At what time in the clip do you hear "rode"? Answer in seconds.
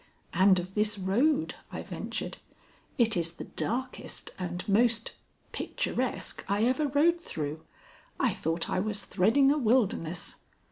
6.87-7.21